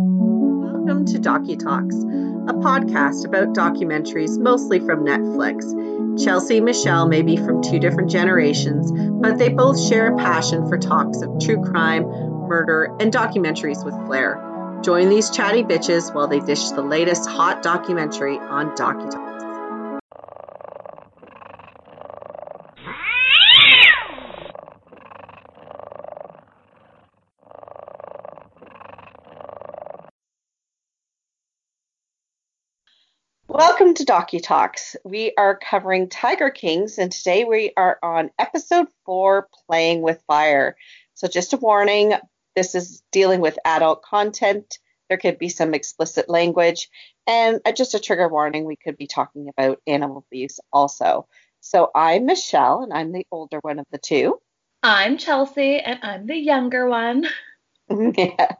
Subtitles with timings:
[0.00, 6.22] Welcome to Docu Talks, a podcast about documentaries mostly from Netflix.
[6.22, 10.68] Chelsea and Michele may be from two different generations, but they both share a passion
[10.68, 14.80] for talks of true crime, murder, and documentaries with flair.
[14.84, 19.28] Join these chatty bitches while they dish the latest hot documentary on Docu Talks.
[33.88, 34.96] Welcome to Docu Talks.
[35.02, 40.76] We are covering Tiger Kings, and today we are on episode four Playing with Fire.
[41.14, 42.12] So, just a warning
[42.54, 44.78] this is dealing with adult content.
[45.08, 46.90] There could be some explicit language,
[47.26, 51.26] and uh, just a trigger warning we could be talking about animal abuse also.
[51.60, 54.38] So, I'm Michele, and I'm the older one of the two.
[54.82, 57.26] I'm Chelsea, and I'm the younger one.
[58.16, 58.52] yeah.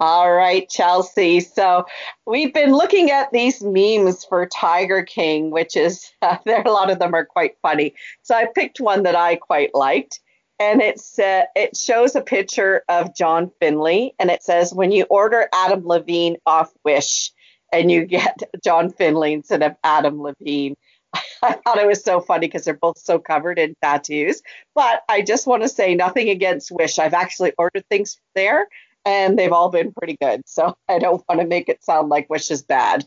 [0.00, 1.40] All right, Chelsea.
[1.40, 1.86] So
[2.26, 6.62] we've been looking at these memes for Tiger King, which is uh, there.
[6.62, 7.94] A lot of them are quite funny.
[8.22, 10.20] So I picked one that I quite liked,
[10.58, 15.04] and it's uh, it shows a picture of John Finlay, and it says when you
[15.04, 17.32] order Adam Levine off Wish,
[17.72, 20.76] and you get John Finlay instead of Adam Levine.
[21.42, 24.42] I thought it was so funny because they're both so covered in tattoos.
[24.74, 26.98] But I just want to say nothing against Wish.
[26.98, 28.68] I've actually ordered things there
[29.04, 30.42] and they've all been pretty good.
[30.46, 33.06] So I don't want to make it sound like Wish is bad.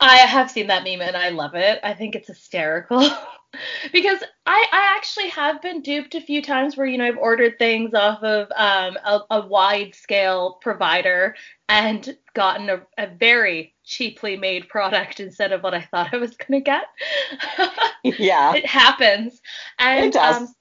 [0.00, 1.80] I have seen that meme and I love it.
[1.82, 3.00] I think it's hysterical.
[3.92, 7.58] because I, I actually have been duped a few times where, you know, I've ordered
[7.58, 11.34] things off of um, a, a wide scale provider
[11.68, 16.36] and gotten a, a very cheaply made product instead of what I thought I was
[16.36, 16.84] going to get.
[18.18, 18.54] yeah.
[18.54, 19.40] It happens.
[19.78, 20.42] And it does.
[20.42, 20.54] Um,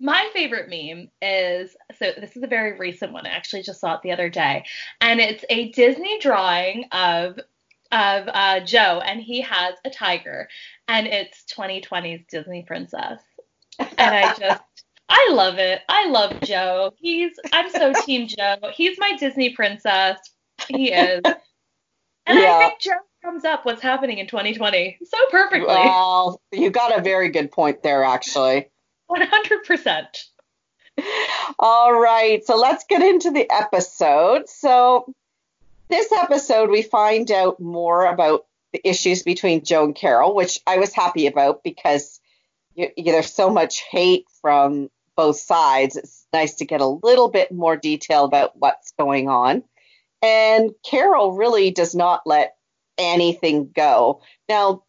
[0.00, 3.26] my favorite meme is so this is a very recent one.
[3.26, 4.64] I actually just saw it the other day,
[5.02, 7.38] and it's a Disney drawing of
[7.92, 10.48] of uh, Joe, and he has a tiger,
[10.88, 13.20] and it's 2020's Disney Princess,
[13.78, 14.62] and I just.
[15.12, 15.80] I love it.
[15.88, 16.92] I love Joe.
[16.96, 18.58] He's I'm so team Joe.
[18.72, 20.20] He's my Disney princess.
[20.68, 21.22] He is.
[22.26, 22.52] And yeah.
[22.52, 22.92] I think Joe
[23.24, 25.66] sums up what's happening in 2020 so perfectly.
[25.66, 28.70] Well, you got a very good point there, actually.
[29.10, 30.06] 100%.
[31.58, 34.48] All right, so let's get into the episode.
[34.48, 35.12] So,
[35.90, 40.78] this episode, we find out more about the issues between Joe and Carole, which I
[40.78, 42.20] was happy about because
[42.74, 45.96] you, there's so much hate from both sides.
[45.96, 49.64] It's nice to get a little bit more detail about what's going on.
[50.22, 52.56] And Carole really does not let
[52.96, 54.22] anything go.
[54.48, 54.84] Now,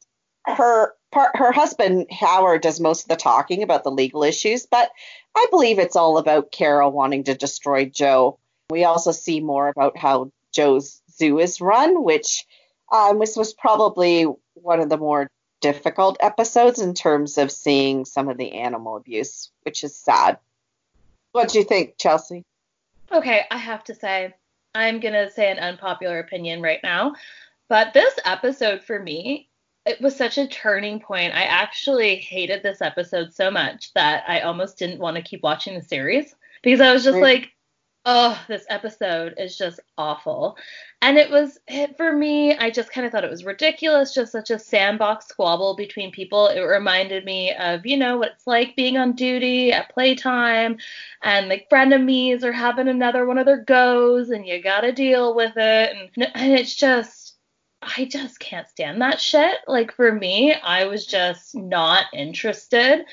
[0.45, 4.91] her part, her husband Howard does most of the talking about the legal issues, but
[5.35, 8.39] I believe it's all about Carole wanting to destroy Joe.
[8.69, 12.45] We also see more about how Joe's zoo is run, which
[12.91, 15.27] um, this was probably one of the more
[15.61, 20.37] difficult episodes in terms of seeing some of the animal abuse, which is sad.
[21.31, 22.43] What do you think, Chelsea?
[23.11, 24.33] Okay, I have to say,
[24.73, 27.15] I'm going to say an unpopular opinion right now,
[27.69, 29.49] but this episode for me
[29.85, 31.33] it was such a turning point.
[31.33, 35.73] I actually hated this episode so much that I almost didn't want to keep watching
[35.73, 37.51] the series because I was just like,
[38.05, 40.57] oh, this episode is just awful.
[41.03, 44.31] And it was it, for me, I just kind of thought it was ridiculous, just
[44.31, 46.47] such a sandbox squabble between people.
[46.47, 50.77] It reminded me of, you know, what it's like being on duty at playtime
[51.21, 55.35] and like frenemies are having another one of their goes and you got to deal
[55.35, 55.95] with it.
[56.15, 57.37] And, and it's just,
[57.83, 59.57] I just can't stand that shit.
[59.67, 63.05] Like for me, I was just not interested.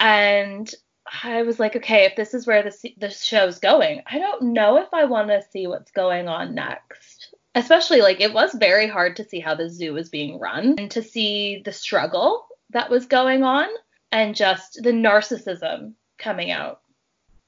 [0.00, 0.74] And
[1.22, 4.78] I was like, okay, if this is where the the show's going, I don't know
[4.78, 7.34] if I want to see what's going on next.
[7.54, 10.90] Especially like it was very hard to see how the zoo was being run and
[10.90, 13.66] to see the struggle that was going on
[14.12, 16.80] and just the narcissism coming out.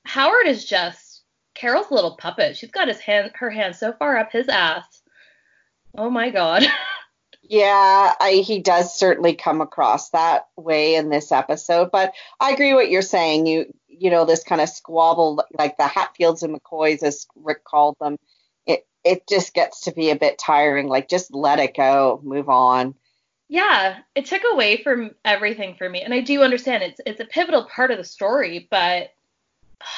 [0.05, 1.23] Howard is just
[1.55, 2.57] Carole's little puppet.
[2.57, 5.03] She's got his hand her hand so far up his ass
[5.97, 6.65] Oh my god.
[7.49, 12.75] yeah, I, he does certainly come across that way in this episode, but I agree
[12.75, 13.47] what you're saying.
[13.47, 17.97] You you know this kind of squabble like the Hatfields and McCoys as Rick called
[18.01, 18.19] them.
[18.67, 20.89] It it just gets to be a bit tiring.
[20.89, 22.95] Like just let it go, move on.
[23.49, 27.25] Yeah, it took away from everything for me, and I do understand it's it's a
[27.25, 29.11] pivotal part of the story, but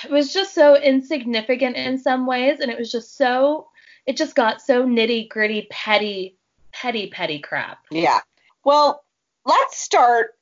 [0.05, 3.67] it was just so insignificant in some ways, and it was just so
[4.07, 6.37] it just got so nitty gritty, petty,
[6.73, 7.79] petty, petty crap.
[7.91, 8.21] Yeah.
[8.65, 9.03] Well,
[9.45, 10.33] let's start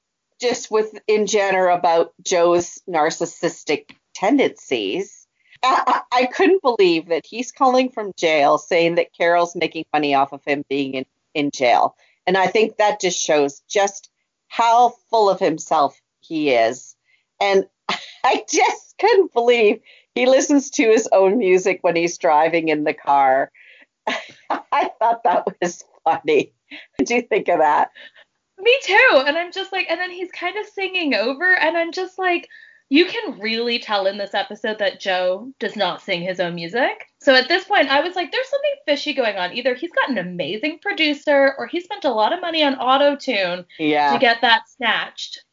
[0.41, 5.27] just with in general about Joe's narcissistic tendencies.
[5.63, 10.33] I, I couldn't believe that he's calling from jail saying that Carole's making money off
[10.33, 11.97] of him being in, in jail.
[12.27, 14.11] And I think that just shows just
[14.49, 16.95] how full of himself he is.
[17.41, 17.67] And
[18.25, 19.81] I just couldn't believe
[20.15, 23.51] he listens to his own music when he's driving in the car.
[24.51, 26.53] I thought that was funny.
[26.97, 27.91] What do you think of that?
[28.59, 29.23] Me too.
[29.27, 32.47] And I'm just like, and then he's kind of singing over, and I'm just like,
[32.91, 37.06] you can really tell in this episode that Joe does not sing his own music.
[37.21, 39.53] So at this point, I was like, there's something fishy going on.
[39.53, 43.15] Either he's got an amazing producer or he spent a lot of money on auto
[43.17, 44.12] tune yeah.
[44.12, 45.45] to get that snatched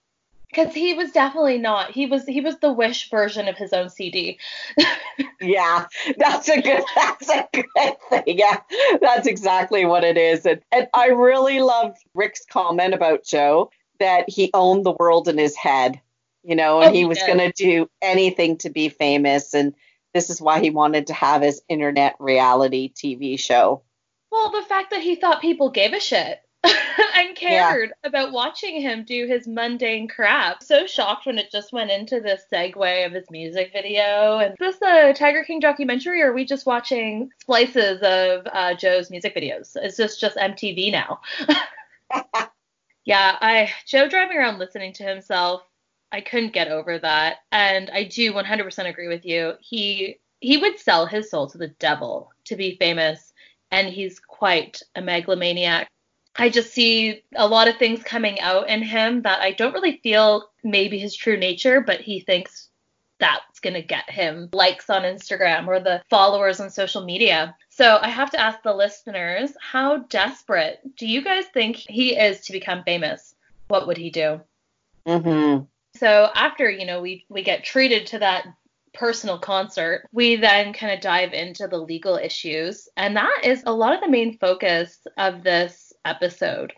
[0.49, 1.91] because he was definitely not.
[1.91, 4.39] He was he was the Wish version of his own CD.
[5.41, 5.85] yeah,
[6.17, 8.23] that's a good that's a good thing.
[8.37, 8.57] Yeah,
[9.01, 10.45] that's exactly what it is.
[10.45, 15.37] And, and I really loved Rick's comment about Joe that he owned the world in
[15.37, 15.99] his head,
[16.43, 19.73] you know, and oh, he, he was going to do anything to be famous, and
[20.13, 23.81] this is why he wanted to have his internet reality TV show.
[24.31, 26.41] Well, the fact that he thought people gave a shit
[27.15, 28.09] and cared yeah.
[28.09, 30.63] about watching him do his mundane crap.
[30.63, 34.39] So shocked when it just went into this segue of his music video.
[34.39, 38.73] And is this a Tiger King documentary, or are we just watching splices of uh,
[38.75, 39.75] Joe's music videos?
[39.81, 41.21] Is this just MTV now?
[43.05, 45.63] yeah, I Joe driving around listening to himself.
[46.11, 49.53] I couldn't get over that, and I do 100% agree with you.
[49.59, 53.33] He he would sell his soul to the devil to be famous,
[53.71, 55.87] and he's quite a megalomaniac.
[56.37, 59.99] I just see a lot of things coming out in him that I don't really
[60.03, 62.69] feel maybe his true nature, but he thinks
[63.19, 67.55] that's going to get him likes on Instagram or the followers on social media.
[67.69, 72.41] So I have to ask the listeners, how desperate do you guys think he is
[72.41, 73.35] to become famous?
[73.67, 74.41] What would he do?
[75.07, 75.63] Mm-hmm.
[75.97, 78.47] So after, you know, we we get treated to that
[78.93, 82.89] personal concert, we then kind of dive into the legal issues.
[82.97, 86.73] And that is a lot of the main focus of this episode.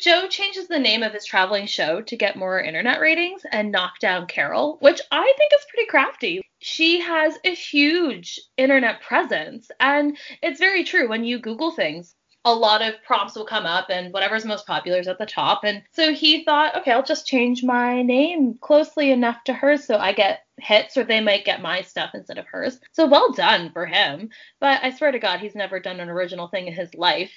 [0.00, 3.98] Joe changes the name of his traveling show to get more internet ratings and knock
[3.98, 6.40] down Carole, which I think is pretty crafty.
[6.60, 12.14] She has a huge internet presence, and it's very true when you Google things.
[12.46, 15.64] A lot of prompts will come up, and whatever's most popular is at the top.
[15.64, 19.98] And so he thought, okay, I'll just change my name closely enough to hers so
[19.98, 22.80] I get hits, or they might get my stuff instead of hers.
[22.92, 24.30] So well done for him.
[24.60, 27.32] But I swear to God, he's never done an original thing in his life.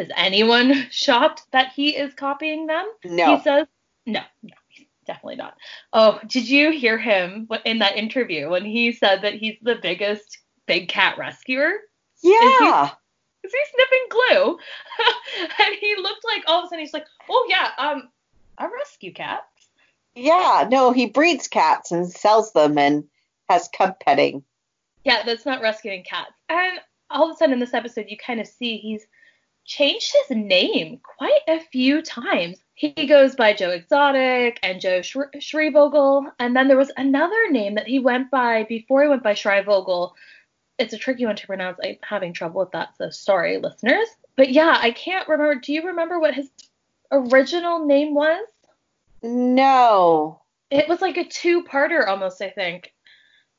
[0.00, 2.86] Is anyone shocked that he is copying them?
[3.04, 3.36] No.
[3.36, 3.66] He says,
[4.06, 4.54] no, no,
[5.06, 5.56] definitely not.
[5.92, 10.38] Oh, did you hear him in that interview when he said that he's the biggest
[10.66, 11.72] big cat rescuer?
[12.22, 12.84] Yeah.
[12.84, 12.90] Is
[13.42, 14.58] he, is he sniffing glue?
[15.66, 18.08] and he looked like all of a sudden he's like, oh yeah, um,
[18.56, 19.44] I rescue cats.
[20.14, 23.04] Yeah, no, he breeds cats and sells them and
[23.50, 24.44] has cub petting.
[25.04, 26.32] Yeah, that's not rescuing cats.
[26.48, 26.78] And
[27.10, 29.06] all of a sudden in this episode, you kind of see he's
[29.64, 32.58] changed his name quite a few times.
[32.74, 37.86] He goes by Joe Exotic and Joe Schreibvogel, and then there was another name that
[37.86, 40.12] he went by before he went by Schreibvogel.
[40.78, 41.78] It's a tricky one to pronounce.
[41.84, 44.08] I'm having trouble with that, so sorry, listeners.
[44.36, 45.60] But yeah, I can't remember.
[45.60, 46.48] Do you remember what his
[47.12, 48.46] original name was?
[49.22, 50.40] No.
[50.70, 52.94] It was like a two-parter almost, I think.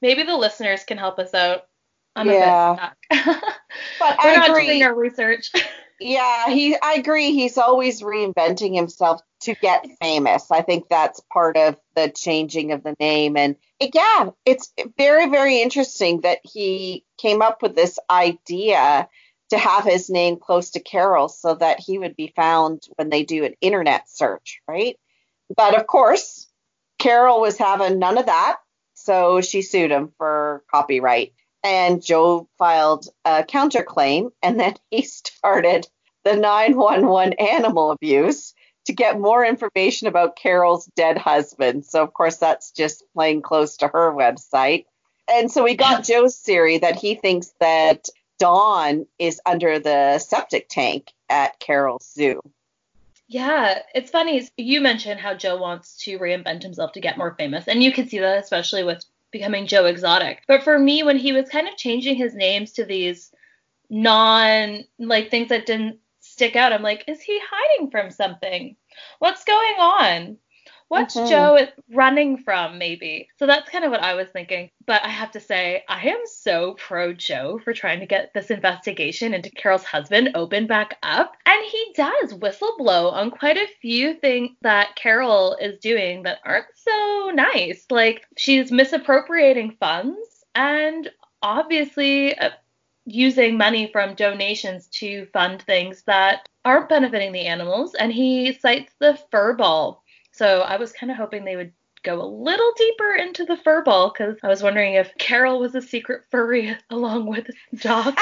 [0.02, 1.68] Maybe the listeners can help us out.
[2.16, 2.72] I'm yeah.
[2.72, 3.46] a bit stuck.
[4.00, 4.66] but We're I not agree.
[4.66, 5.52] doing our research.
[6.02, 10.50] Yeah, he I agree he's always reinventing himself to get famous.
[10.50, 15.30] I think that's part of the changing of the name and it, yeah, it's very
[15.30, 19.08] very interesting that he came up with this idea
[19.52, 23.24] to have his name close to Carole so that he would be found when they
[23.24, 24.98] do an internet search, right?
[25.56, 26.48] But of course,
[26.98, 28.58] Carole was having none of that,
[28.96, 35.88] so she sued him for copyright and Joe filed a counterclaim, and then he started
[36.24, 38.54] the 911 animal abuse
[38.86, 41.86] to get more information about Carole's dead husband.
[41.86, 44.86] So, of course, that's just playing close to her website.
[45.32, 48.08] And so we got Joe's theory that he thinks that
[48.40, 52.42] Don is under the septic tank at Carole's zoo.
[53.28, 54.50] Yeah, it's funny.
[54.58, 58.10] You mentioned how Joe wants to reinvent himself to get more famous, and you can
[58.10, 60.44] see that especially with becoming Joe Exotic.
[60.48, 63.32] But for me, when he was kind of changing his names to these
[63.90, 68.76] non like things that didn't stick out, I'm like, is he hiding from something?
[69.20, 70.38] What's going on?
[70.92, 71.30] What's mm-hmm.
[71.30, 73.30] Joe running from, maybe?
[73.40, 74.72] So that's kind of what I was thinking.
[74.86, 78.52] But I have to say, I am so pro Joe for trying to get this
[78.52, 81.38] investigation into Carole's husband open back up.
[81.46, 86.66] And he does whistleblow on quite a few things that Carole is doing that aren't
[86.76, 87.86] so nice.
[87.90, 91.10] Like she's misappropriating funds and
[91.42, 92.50] obviously uh,
[93.06, 97.96] using money from donations to fund things that aren't benefiting the animals.
[97.96, 100.01] And he cites the fur ball.
[100.42, 101.72] So I was kind of hoping they would
[102.02, 105.76] go a little deeper into the fur ball because I was wondering if Carole was
[105.76, 108.20] a secret furry along with Doc.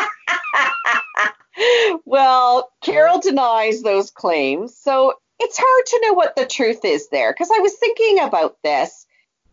[2.05, 4.75] well, Carole denies those claims.
[4.75, 8.57] So it's hard to know what the truth is there because I was thinking about
[8.65, 9.05] this.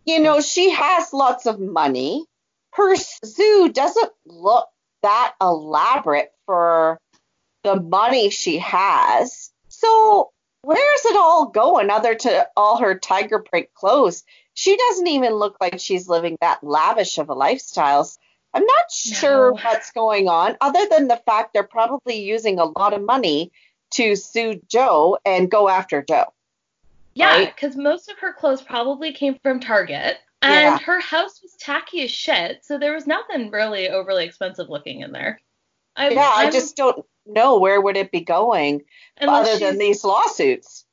[0.05, 2.27] You know, she has lots of money.
[2.73, 4.67] Her zoo doesn't look
[5.03, 6.99] that elaborate for
[7.63, 9.53] the money she has.
[9.69, 10.33] So
[10.67, 14.25] where's it all going other to all her tiger print clothes?
[14.55, 18.11] She doesn't even look like she's living that lavish of a lifestyle.
[18.53, 19.61] I'm not sure no.
[19.63, 23.53] what's going on, other than the fact they're probably using a lot of money
[23.93, 26.33] to sue Joe and go after Joe.
[27.15, 27.85] Yeah, because right?
[27.85, 30.19] most of her clothes probably came from Target.
[30.43, 30.79] And yeah.
[30.79, 35.13] her house was tacky as shit, so there was nothing really overly expensive looking in
[35.13, 35.41] there.
[35.97, 38.83] I, yeah, I'm, i just don't know where would it be going
[39.21, 40.85] other than these lawsuits.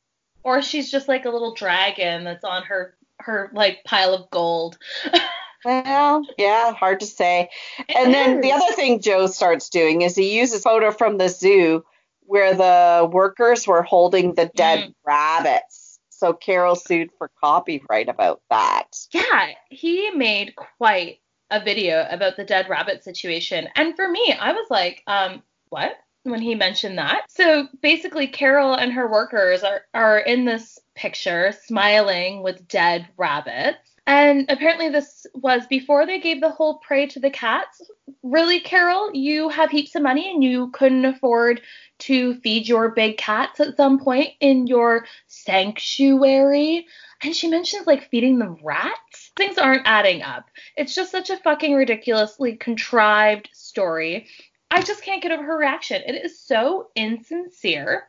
[0.44, 4.78] Or she's just like a little dragon that's on her her like pile of gold.
[5.66, 7.50] well, yeah, hard to say.
[7.80, 8.13] It and is.
[8.13, 11.86] then the other thing Joe starts doing is he uses photo from the zoo
[12.25, 14.94] where the workers were holding the dead mm.
[15.06, 16.00] rabbits.
[16.10, 18.88] So Carole sued for copyright about that.
[19.12, 21.20] Yeah, he made quite
[21.52, 23.68] a video about the dead rabbit situation.
[23.75, 25.98] And for me, I was like, um, what?
[26.24, 27.25] When he mentioned that.
[27.30, 33.80] So basically, Carole and her workers are, are in this picture smiling with dead rabbits.
[34.06, 37.82] And apparently, this was before they gave the whole prey to the cats.
[38.22, 41.62] Really, Carole, you have heaps of money and you couldn't afford
[42.00, 46.86] to feed your big cats at some point in your sanctuary.
[47.22, 49.32] And she mentions like feeding them rats.
[49.38, 50.50] Things aren't adding up.
[50.75, 54.27] It's just such a fucking ridiculously contrived story.
[54.74, 56.01] I just can't get over her reaction.
[56.03, 58.08] It is so insincere.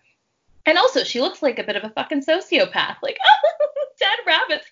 [0.64, 2.97] And also, she looks like a bit of a fucking sociopath.
[3.02, 4.64] Like, oh, dead rabbits.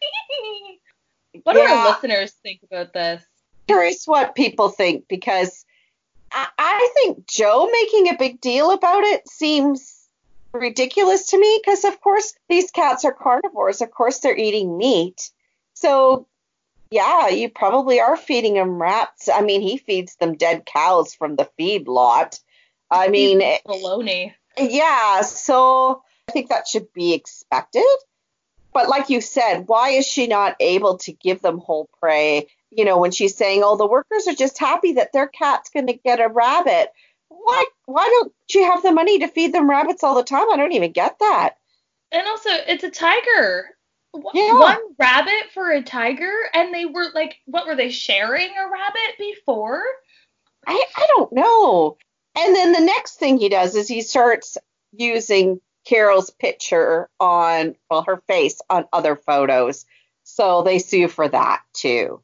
[1.42, 1.66] what yeah.
[1.66, 3.22] do our listeners think about this?
[3.66, 5.66] Curious what people think because
[6.32, 10.08] I, I think Joe making a big deal about it seems
[10.52, 13.82] ridiculous to me because, of course, these cats are carnivores.
[13.82, 15.30] Of course, they're eating meat.
[15.74, 16.26] So,
[16.92, 19.28] yeah, you probably are feeding them rats.
[19.28, 22.38] I mean, he feeds them dead cows from the feed lot.
[22.90, 24.34] I mean, baloney.
[24.58, 27.82] Yeah, so I think that should be expected.
[28.74, 32.48] But like you said, why is she not able to give them whole prey?
[32.70, 35.86] You know, when she's saying, "Oh, the workers are just happy that their cat's going
[35.86, 36.90] to get a rabbit."
[37.28, 37.64] Why?
[37.86, 40.50] Why don't you have the money to feed them rabbits all the time?
[40.50, 41.56] I don't even get that.
[42.10, 43.70] And also, it's a tiger.
[44.34, 44.58] Yeah.
[44.58, 49.18] One rabbit for a tiger, and they were like, what were they sharing a rabbit
[49.18, 49.82] before?
[50.66, 51.96] I I don't know.
[52.34, 54.58] And then the next thing he does is he starts
[54.92, 59.84] using Carole's picture on, well, her face on other photos.
[60.24, 62.22] So they sue for that too.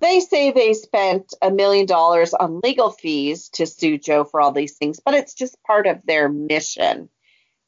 [0.00, 4.52] They say they spent a million dollars on legal fees to sue Joe for all
[4.52, 7.10] these things, but it's just part of their mission.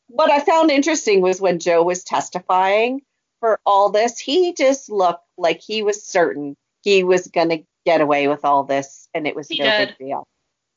[0.06, 3.02] What I found interesting was when Joe was testifying
[3.42, 8.00] for all this, he just looked like he was certain he was going to get
[8.00, 9.88] away with all this and it was he no did.
[9.88, 10.28] big deal.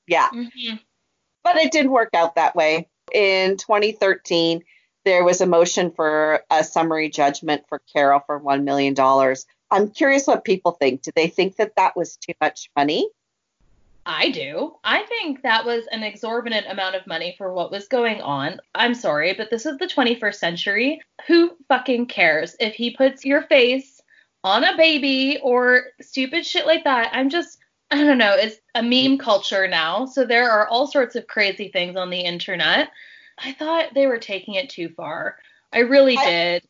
[0.08, 0.30] Yeah.
[0.34, 0.78] Mm-hmm.
[1.44, 2.90] But it didn't work out that way.
[3.14, 4.64] In 2013,
[5.04, 8.96] there was a motion for a summary judgment for Carole for $1 million.
[9.70, 11.04] I'm curious what people think.
[11.04, 13.08] Do they think that that was too much money?
[14.06, 14.76] I do.
[14.84, 18.60] I think that was an exorbitant amount of money for what was going on.
[18.76, 21.02] I'm sorry, but this is the 21st century.
[21.28, 24.02] Who fucking cares if he puts your face
[24.44, 27.10] on a baby or stupid shit like that?
[27.14, 27.58] I'm just,
[27.90, 28.36] I don't know.
[28.36, 30.06] It's a meme culture now.
[30.06, 32.92] So there are all sorts of crazy things on the internet.
[33.40, 35.38] I thought they were taking it too far.
[35.74, 36.64] I really I, did.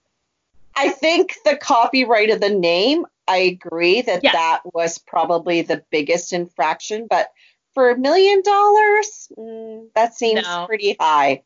[0.76, 4.32] I think the copyright of the name, I agree that yeah.
[4.34, 7.32] that was probably the biggest infraction, but
[7.74, 10.66] for a million dollars, mm, that seems no.
[10.68, 11.44] pretty high.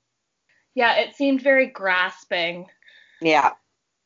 [0.76, 2.68] Yeah, it seemed very grasping.
[3.22, 3.52] Yeah.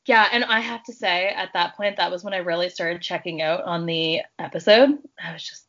[0.05, 3.01] Yeah, and I have to say, at that point, that was when I really started
[3.01, 4.97] checking out on the episode.
[5.23, 5.65] I was just,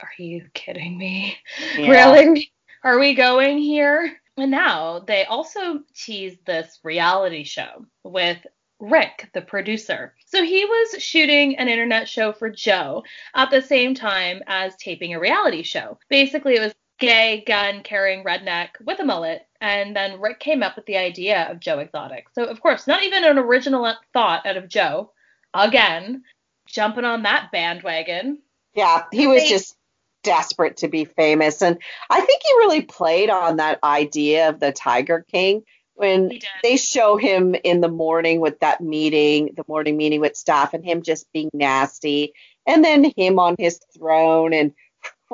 [0.00, 1.36] are you kidding me?
[1.76, 1.90] Yeah.
[1.90, 2.52] Really?
[2.84, 4.20] Are we going here?
[4.36, 8.38] And now they also tease this reality show with
[8.82, 10.12] Rick, the producer.
[10.26, 15.14] So he was shooting an internet show for Joe at the same time as taping
[15.14, 15.98] a reality show.
[16.08, 19.46] Basically, it was gay, gun carrying redneck with a mullet.
[19.60, 22.26] And then Rick came up with the idea of Joe Exotic.
[22.34, 25.12] So, of course, not even an original thought out of Joe.
[25.54, 26.24] Again,
[26.66, 28.38] jumping on that bandwagon.
[28.74, 29.76] Yeah, he was just
[30.24, 31.62] desperate to be famous.
[31.62, 31.78] And
[32.10, 35.62] I think he really played on that idea of the Tiger King
[35.94, 36.30] when
[36.62, 40.84] they show him in the morning with that meeting, the morning meeting with staff, and
[40.84, 42.32] him just being nasty,
[42.66, 44.72] and then him on his throne, and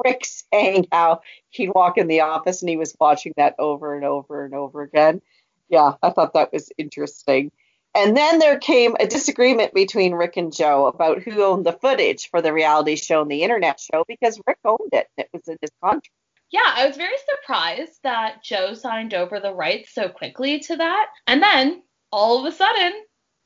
[0.04, 4.04] Rick saying how he'd walk in the office and he was watching that over and
[4.04, 5.20] over and over again.
[5.68, 7.50] Yeah, I thought that was interesting.
[7.94, 12.28] And then there came a disagreement between Rick and Joe about who owned the footage
[12.30, 15.08] for the reality show and the internet show because Rick owned it.
[15.16, 16.10] It was in his contract.
[16.50, 21.08] Yeah, I was very surprised that Joe signed over the rights so quickly to that.
[21.26, 22.92] And then all of a sudden,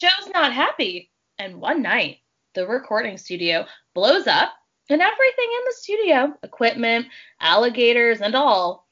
[0.01, 1.11] Joe's not happy.
[1.39, 2.19] And one night,
[2.55, 4.53] the recording studio blows up
[4.89, 7.07] and everything in the studio, equipment,
[7.41, 8.87] alligators, and all,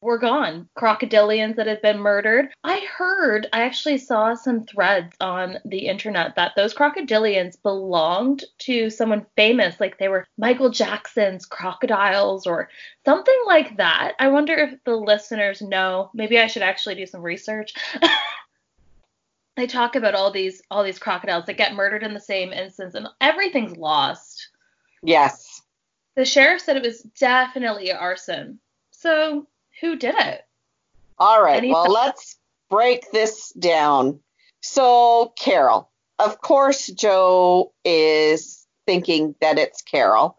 [0.00, 0.68] were gone.
[0.76, 2.48] Crocodilians that had been murdered.
[2.62, 8.90] I heard, I actually saw some threads on the internet that those crocodilians belonged to
[8.90, 12.68] someone famous, like they were Michael Jackson's crocodiles or
[13.04, 14.14] something like that.
[14.18, 16.10] I wonder if the listeners know.
[16.14, 17.74] Maybe I should actually do some research.
[19.56, 22.94] they talk about all these all these crocodiles that get murdered in the same instance
[22.94, 24.50] and everything's lost.
[25.02, 25.62] Yes.
[26.14, 28.60] The sheriff said it was definitely arson.
[28.90, 29.46] So
[29.80, 30.44] who did it?
[31.18, 31.58] All right.
[31.58, 32.36] Any well, th- let's
[32.70, 34.20] break this down.
[34.60, 35.90] So, Carole.
[36.18, 40.36] Of course, Joe is thinking that it's Carole.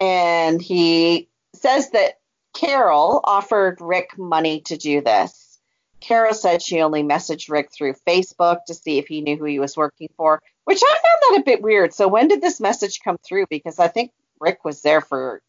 [0.00, 2.18] And he says that
[2.54, 5.58] Carole offered Rick money to do this.
[6.00, 9.58] Carole said she only messaged Rick through Facebook to see if he knew who he
[9.58, 11.92] was working for, which I found that a bit weird.
[11.92, 13.46] So, when did this message come through?
[13.50, 15.42] Because I think Rick was there for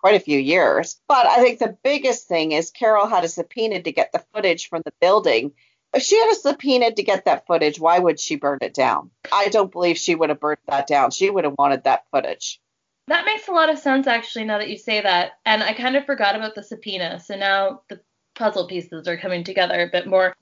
[0.00, 1.00] quite a few years.
[1.08, 4.68] But I think the biggest thing is Carole had a subpoena to get the footage
[4.68, 5.52] from the building.
[5.92, 9.10] If she had a subpoena to get that footage, why would she burn it down?
[9.32, 11.10] I don't believe she would have burned that down.
[11.10, 12.60] She would have wanted that footage.
[13.08, 15.32] That makes a lot of sense, actually, now that you say that.
[15.44, 17.18] And I kind of forgot about the subpoena.
[17.18, 18.00] So now the
[18.36, 20.36] puzzle pieces are coming together a bit more.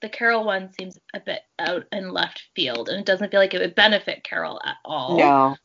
[0.00, 3.54] The Carole one seems a bit out in left field, and it doesn't feel like
[3.54, 5.18] it would benefit Carole at all.
[5.18, 5.56] No.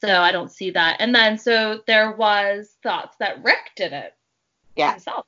[0.00, 0.96] So I don't see that.
[1.00, 4.14] And then so there was thoughts that Rick did it
[4.76, 4.92] yeah.
[4.92, 5.26] himself.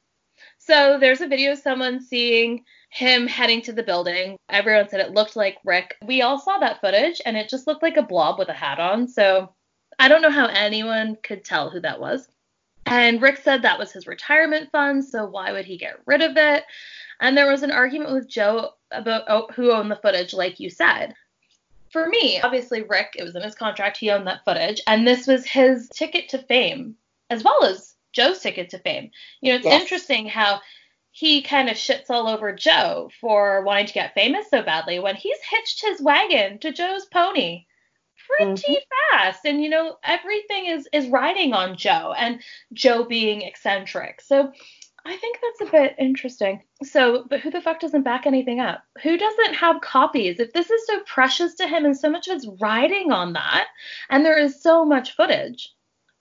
[0.58, 4.36] So there's a video of someone seeing him heading to the building.
[4.48, 5.96] Everyone said it looked like Rick.
[6.04, 8.78] We all saw that footage and it just looked like a blob with a hat
[8.78, 9.08] on.
[9.08, 9.52] So
[9.98, 12.28] I don't know how anyone could tell who that was.
[12.86, 16.36] And Rick said that was his retirement fund, so why would he get rid of
[16.36, 16.64] it?
[17.20, 20.70] And there was an argument with Joe about oh, who owned the footage, like you
[20.70, 21.14] said
[21.90, 23.96] for me, obviously, Rick, it was in his contract.
[23.96, 24.80] He owned that footage.
[24.86, 26.96] And this was his ticket to fame,
[27.28, 29.10] as well as Joe's ticket to fame.
[29.40, 29.82] You know, it's yes.
[29.82, 30.60] interesting how
[31.10, 35.16] he kind of shits all over Joe for wanting to get famous so badly when
[35.16, 37.66] he's hitched his wagon to Joe's pony
[38.36, 39.16] pretty mm-hmm.
[39.16, 42.40] fast and you know everything is is riding on Joe and
[42.72, 44.20] Joe being eccentric.
[44.20, 44.52] So
[45.04, 46.62] I think that's a bit interesting.
[46.82, 48.82] So, but who the fuck doesn't back anything up?
[49.02, 50.40] Who doesn't have copies?
[50.40, 53.68] If this is so precious to him and so much of it's riding on that,
[54.10, 55.74] and there is so much footage,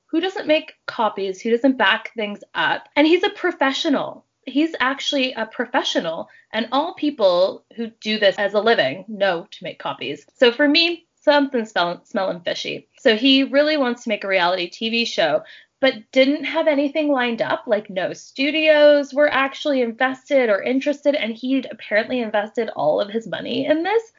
[0.08, 1.42] who doesn't make copies?
[1.42, 2.89] Who doesn't back things up?
[2.96, 4.26] And he's a professional.
[4.46, 9.63] He's actually a professional, and all people who do this as a living know to
[9.63, 10.26] make copies.
[10.38, 12.88] So for me, something's smelling fishy.
[12.98, 15.44] So he really wants to make a reality TV show
[15.80, 17.63] but didn't have anything lined up.
[17.65, 23.28] Like, no studios were actually invested or interested, and he'd apparently invested all of his
[23.28, 24.12] money in this.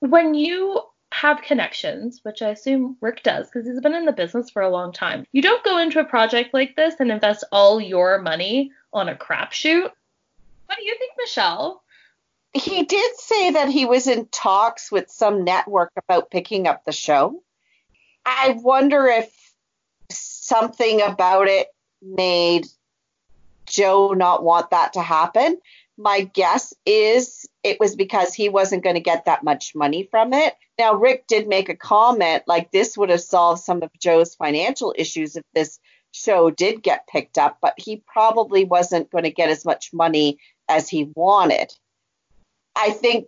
[0.00, 4.50] When you have connections, which I assume Rick does because he's been in the business
[4.50, 7.80] for a long time, you don't go into a project like this and invest all
[7.80, 9.90] your money on a crapshoot.
[10.66, 11.82] What do you think, Michele?
[12.52, 16.92] He did say that he was in talks with some network about picking up the
[16.92, 17.42] show.
[18.26, 19.32] I wonder if
[20.50, 21.68] something about it
[22.02, 22.66] made
[23.66, 25.58] Joe not want that to happen.
[25.96, 30.32] My guess is it was because he wasn't going to get that much money from
[30.32, 30.54] it.
[30.78, 34.94] Now, Rick did make a comment like this would have solved some of Joe's financial
[34.96, 35.78] issues if this
[36.12, 40.38] show did get picked up, but he probably wasn't going to get as much money
[40.68, 41.72] as he wanted.
[42.74, 43.26] I think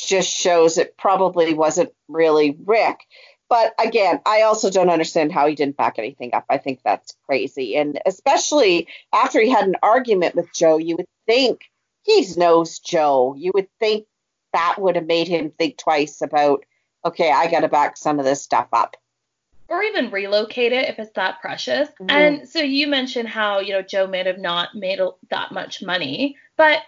[0.00, 3.00] just shows it probably wasn't really Rick.
[3.54, 6.44] But again, I also don't understand how he didn't back anything up.
[6.50, 7.76] I think that's crazy.
[7.76, 11.60] And especially after he had an argument with Joe, you would think
[12.02, 13.36] he knows Joe.
[13.38, 14.06] You would think
[14.54, 16.64] that would have made him think twice about,
[17.04, 18.96] okay, I got to back some of this stuff up.
[19.68, 21.88] Or even relocate it if it's that precious.
[21.90, 22.10] Mm-hmm.
[22.10, 24.98] And so you mentioned how, you know, Joe may have not made
[25.30, 26.80] that much money, but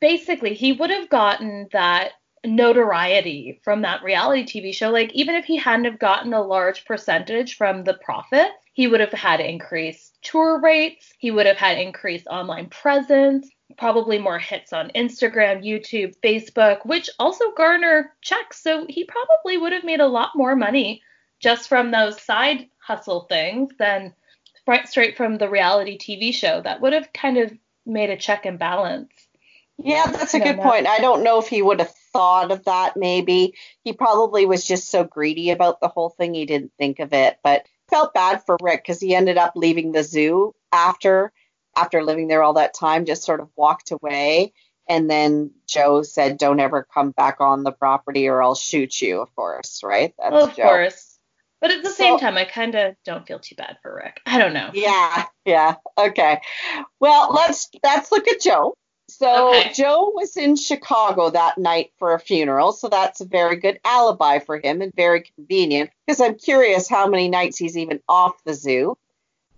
[0.00, 2.12] basically he would have gotten that
[2.48, 4.90] notoriety from that reality TV show.
[4.90, 9.00] Like even if he hadn't have gotten a large percentage from the profits, he would
[9.00, 14.72] have had increased tour rates, he would have had increased online presence, probably more hits
[14.72, 18.62] on Instagram, YouTube, Facebook, which also garner checks.
[18.62, 21.02] So he probably would have made a lot more money
[21.40, 24.14] just from those side hustle things than
[24.66, 26.60] right straight from the reality TV show.
[26.60, 27.52] That would have kind of
[27.84, 29.10] made a check and balance.
[29.78, 30.86] Yeah, that's a good point.
[30.86, 33.54] I don't know if he would have thought of that maybe.
[33.84, 37.38] He probably was just so greedy about the whole thing he didn't think of it.
[37.42, 41.32] But felt bad for Rick because he ended up leaving the zoo after
[41.76, 44.52] after living there all that time, just sort of walked away.
[44.88, 49.20] And then Joe said, Don't ever come back on the property or I'll shoot you,
[49.20, 50.14] of course, right?
[50.18, 50.62] That's well, of Joe.
[50.62, 51.18] course.
[51.60, 54.20] But at the so, same time, I kind of don't feel too bad for Rick.
[54.26, 54.70] I don't know.
[54.74, 55.74] Yeah, yeah.
[55.98, 56.40] Okay.
[57.00, 58.74] Well, let's let's look at Joe.
[59.08, 59.72] So okay.
[59.72, 64.38] Joe was in Chicago that night for a funeral, so that's a very good alibi
[64.38, 68.52] for him and very convenient because I'm curious how many nights he's even off the
[68.52, 68.98] zoo.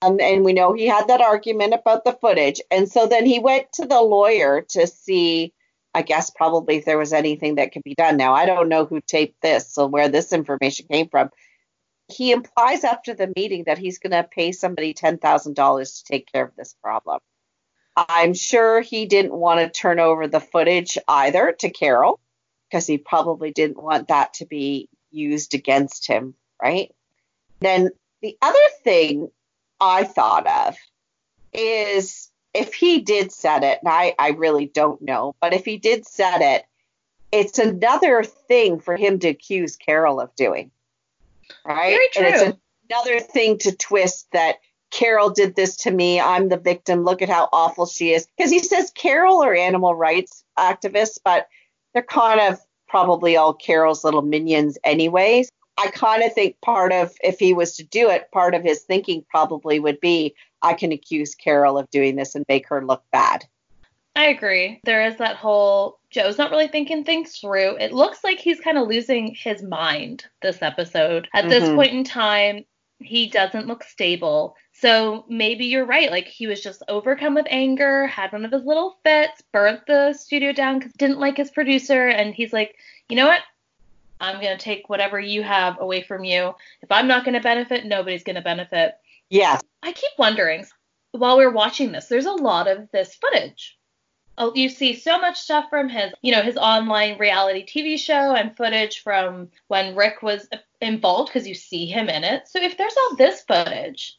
[0.02, 2.60] Um, and we know he had that argument about the footage.
[2.70, 5.52] And so then he went to the lawyer to see,
[5.94, 8.16] I guess, probably if there was anything that could be done.
[8.16, 11.28] Now, I don't know who taped this, so where this information came from.
[12.08, 16.44] He implies after the meeting that he's going to pay somebody $10,000 to take care
[16.44, 17.20] of this problem.
[17.96, 22.20] I'm sure he didn't want to turn over the footage either to Carole
[22.68, 26.94] because he probably didn't want that to be used against him, right?
[27.61, 27.90] Then
[28.22, 29.31] the other thing
[29.81, 30.76] I thought of
[31.53, 35.76] is if he did set it, and I, I really don't know, but if he
[35.76, 36.64] did set it,
[37.33, 40.70] it's another thing for him to accuse Carole of doing.
[41.64, 41.90] Right?
[41.90, 42.24] Very true.
[42.24, 42.59] And it's
[42.90, 44.57] another thing to twist that
[44.90, 46.20] Carole did this to me.
[46.20, 47.05] I'm the victim.
[47.05, 48.26] Look at how awful she is.
[48.37, 51.48] Because he says Carole are animal rights activists, but
[51.92, 55.50] they're kind of probably all Carole's little minions, anyways.
[55.79, 58.83] I kind of think part of, if he was to do it, part of his
[58.83, 63.03] thinking probably would be I can accuse Carole of doing this and make her look
[63.12, 63.46] bad.
[64.16, 64.81] I agree.
[64.85, 67.76] There is that whole Joe's not really thinking things through.
[67.76, 71.29] It looks like he's kind of losing his mind this episode.
[71.33, 71.50] At mm-hmm.
[71.50, 72.64] this point in time,
[72.98, 74.57] he doesn't look stable.
[74.80, 76.10] So maybe you're right.
[76.10, 80.14] Like he was just overcome with anger, had one of his little fits, burnt the
[80.14, 82.76] studio down because he didn't like his producer, and he's like,
[83.08, 83.42] you know what?
[84.20, 86.54] I'm gonna take whatever you have away from you.
[86.82, 88.94] If I'm not gonna benefit, nobody's gonna benefit.
[89.28, 89.60] Yeah.
[89.82, 90.64] I keep wondering
[91.12, 93.76] while we're watching this, there's a lot of this footage.
[94.38, 98.34] Oh, you see so much stuff from his, you know, his online reality TV show
[98.34, 100.48] and footage from when Rick was
[100.80, 102.48] involved because you see him in it.
[102.48, 104.16] So if there's all this footage,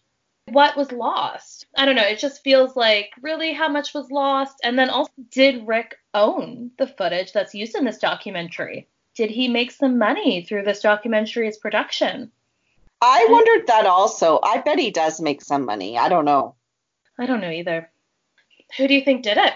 [0.51, 1.65] what was lost?
[1.77, 2.07] I don't know.
[2.07, 4.57] It just feels like really how much was lost.
[4.63, 8.87] And then also, did Rick own the footage that's used in this documentary?
[9.15, 12.31] Did he make some money through this documentary's production?
[13.01, 14.39] I wondered that also.
[14.43, 15.97] I bet he does make some money.
[15.97, 16.55] I don't know.
[17.17, 17.89] I don't know either.
[18.77, 19.53] Who do you think did it?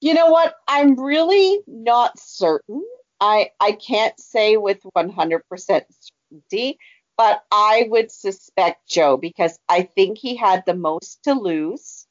[0.00, 0.54] You know what?
[0.68, 2.84] I'm really not certain.
[3.20, 6.78] I I can't say with 100% certainty
[7.16, 12.06] but I would suspect Joe because I think he had the most to lose.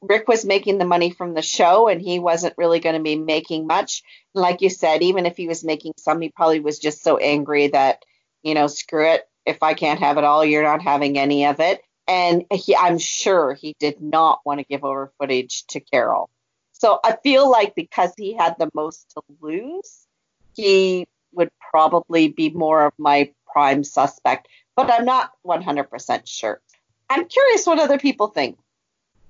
[0.00, 3.16] Rick was making the money from the show and he wasn't really going to be
[3.16, 4.02] making much.
[4.34, 7.68] Like you said, even if he was making some, he probably was just so angry
[7.68, 8.04] that,
[8.42, 9.26] you know, screw it.
[9.46, 11.82] If I can't have it all, you're not having any of it.
[12.06, 16.28] And he, I'm sure he did not want to give over footage to Carole.
[16.72, 20.06] So I feel like because he had the most to lose,
[20.54, 26.60] he would probably be more of my prime suspect, but I'm not 100% sure.
[27.08, 28.58] I'm curious what other people think.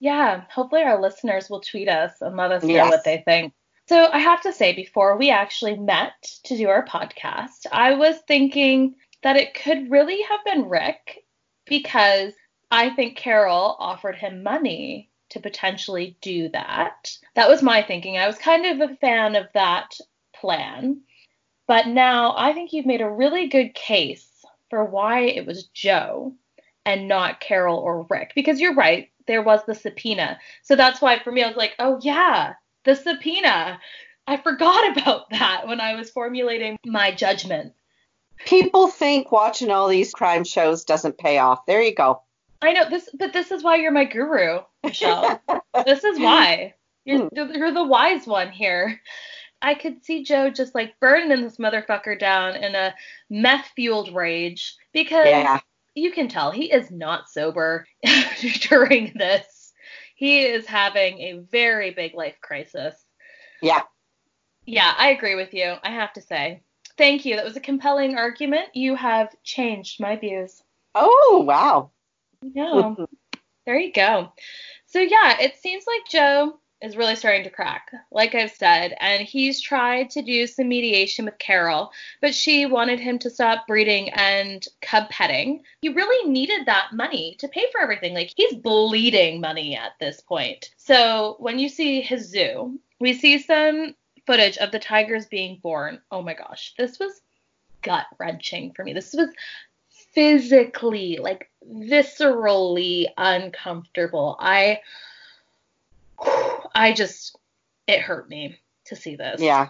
[0.01, 2.91] Yeah, hopefully our listeners will tweet us and let us know yes.
[2.91, 3.53] what they think.
[3.87, 8.17] So I have to say, before we actually met to do our podcast, I was
[8.27, 11.25] thinking that it could really have been Rick
[11.67, 12.33] because
[12.71, 17.11] I think Carole offered him money to potentially do that.
[17.35, 18.17] That was my thinking.
[18.17, 19.99] I was kind of a fan of that
[20.35, 21.03] plan.
[21.67, 24.29] But now I think you've made a really good case
[24.71, 26.35] for why it was Joe
[26.85, 28.33] and not Carole or Rick.
[28.35, 30.39] Because you're right, there was the subpoena.
[30.63, 33.81] So that's why for me, I was like, oh, yeah, the subpoena.
[34.27, 37.73] I forgot about that when I was formulating my judgment.
[38.47, 41.67] People think watching all these crime shows doesn't pay off.
[41.67, 42.23] There you go.
[42.61, 45.41] I know this, but this is why you're my guru, Michele.
[45.87, 46.75] this is why.
[47.05, 47.53] You're, hmm.
[47.55, 49.01] you're the wise one here.
[49.63, 52.95] I could see Joe just like burning this motherfucker down in a
[53.31, 55.61] meth fueled rage because yeah.
[55.95, 57.87] you can tell he is not sober
[58.61, 59.73] during this.
[60.17, 62.95] He is having a very big life crisis.
[63.63, 63.83] Yeah.
[64.67, 65.75] Yeah, I agree with you.
[65.83, 66.63] I have to say.
[66.97, 67.37] Thank you.
[67.37, 68.75] That was a compelling argument.
[68.75, 70.63] You have changed my views.
[70.95, 71.91] Oh, wow.
[72.43, 72.95] Yeah.
[73.67, 74.33] there you go.
[74.87, 79.23] So, yeah, it seems like Joe is really starting to crack, like I've said, and
[79.23, 84.11] he's tried to do some mediation with Carole, but she wanted him to stop breeding
[84.11, 85.63] and cub petting.
[85.81, 88.13] He really needed that money to pay for everything.
[88.13, 90.73] Like he's bleeding money at this point.
[90.77, 93.95] So when you see his zoo, we see some
[94.27, 96.01] footage of the tigers being born.
[96.11, 97.23] Oh my gosh, this was
[97.81, 98.93] gut wrenching for me.
[98.93, 99.31] This was
[100.13, 104.37] physically, like viscerally uncomfortable.
[104.39, 104.81] I
[106.75, 107.39] I just
[107.87, 109.41] it hurt me to see this.
[109.41, 109.69] Yeah.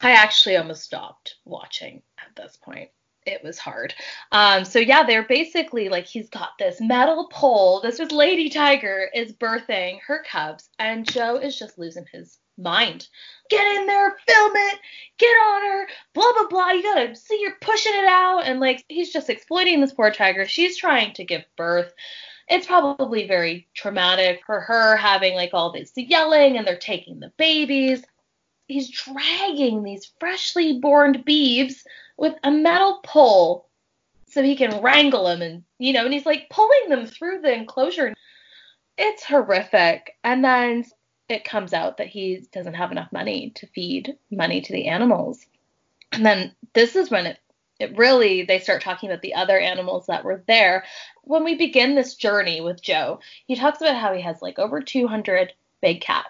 [0.00, 2.90] I actually almost stopped watching at this point.
[3.26, 3.94] It was hard.
[4.32, 7.80] Um, so yeah, they're basically like he's got this metal pole.
[7.80, 13.08] This was Lady Tiger is birthing her cubs, and Joe is just losing his mind.
[13.50, 14.78] Get in there, film it,
[15.18, 16.70] get on her, blah blah blah.
[16.70, 20.46] You gotta see you're pushing it out, and like he's just exploiting this poor tiger.
[20.46, 21.92] She's trying to give birth
[22.48, 27.32] it's probably very traumatic for her having like all this yelling and they're taking the
[27.36, 28.02] babies.
[28.66, 31.84] He's dragging these freshly born beeves
[32.16, 33.68] with a metal pole
[34.28, 37.52] so he can wrangle them and you know and he's like pulling them through the
[37.52, 38.14] enclosure.
[38.96, 40.16] It's horrific.
[40.24, 40.84] And then
[41.28, 45.44] it comes out that he doesn't have enough money to feed money to the animals.
[46.12, 47.38] And then this is when it
[47.78, 50.84] it really they start talking about the other animals that were there.
[51.22, 54.80] When we begin this journey with joe he talks about how he has like over
[54.80, 56.28] 200 big cats.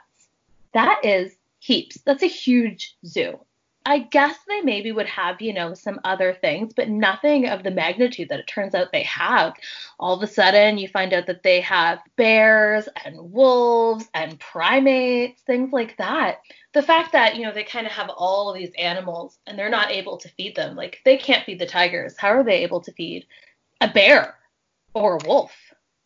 [0.73, 1.99] That is heaps.
[2.05, 3.39] That's a huge zoo
[3.89, 7.71] I guess they maybe would have, you know, some other things, but nothing of the
[7.71, 9.55] magnitude that it turns out they have.
[9.99, 15.41] All of a sudden, you find out that they have bears and wolves and primates,
[15.41, 16.43] things like that.
[16.75, 19.71] The fact that, you know, they kind of have all of these animals and they're
[19.71, 20.77] not able to feed them.
[20.77, 22.15] Like, they can't feed the tigers.
[22.19, 23.25] How are they able to feed
[23.81, 24.35] a bear
[24.93, 25.53] or a wolf?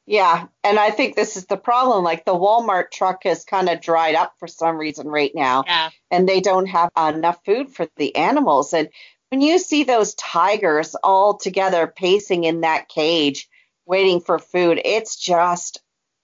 [0.04, 2.02] Yeah, and I think this is the problem.
[2.02, 5.64] Like the Walmart truck has kind of dried up for some reason right now.
[5.66, 5.90] Yeah.
[6.10, 8.72] And they don't have enough food for the animals.
[8.72, 8.88] And
[9.28, 13.48] when you see those tigers all together pacing in that cage
[13.86, 15.80] waiting for food, it's just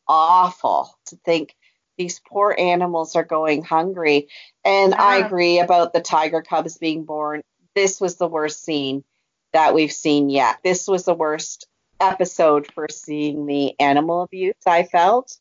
[0.09, 1.55] awful to think
[1.97, 4.29] these poor animals are going hungry.
[4.65, 5.03] And yeah.
[5.03, 7.43] I agree about the tiger cubs being born.
[7.75, 9.05] This was the worst scene
[9.53, 10.59] that we've seen yet.
[10.65, 11.69] This was the worst
[12.01, 15.37] episode for seeing the animal abuse, I felt.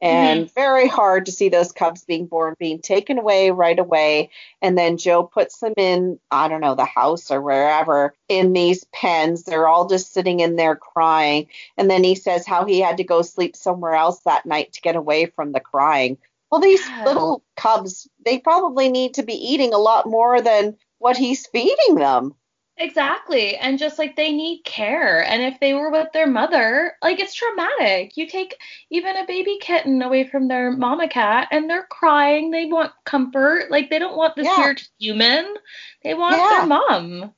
[0.00, 0.54] And mm-hmm.
[0.54, 4.30] very hard to see those cubs being born, being taken away right away.
[4.60, 8.82] And then Joe puts them in, I don't know, the house or wherever in these
[8.92, 9.44] pens.
[9.44, 11.46] They're all just sitting in there crying.
[11.76, 14.80] And then he says how he had to go sleep somewhere else that night to
[14.80, 16.18] get away from the crying.
[16.50, 17.04] Well, these yeah.
[17.04, 21.94] little cubs, they probably need to be eating a lot more than what he's feeding
[21.94, 22.34] them.
[22.78, 23.56] Exactly.
[23.56, 25.22] And just like they need care.
[25.24, 28.16] And if they were with their mother, like it's traumatic.
[28.16, 28.56] You take
[28.90, 32.50] even a baby kitten away from their mama cat and they're crying.
[32.50, 33.70] They want comfort.
[33.70, 34.58] Like they don't want this yeah.
[34.58, 35.54] weird human.
[36.02, 36.48] They want yeah.
[36.50, 37.34] their mom.